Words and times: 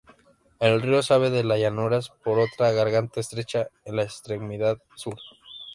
El 0.59 0.81
río 0.81 1.03
sale 1.03 1.29
de 1.29 1.43
la 1.43 1.59
llanuras 1.59 2.09
por 2.23 2.39
otra 2.39 2.71
garganta 2.71 3.19
estrecha 3.19 3.67
en 3.85 3.97
la 3.97 4.03
extremidad 4.03 4.79
sur. 4.95 5.19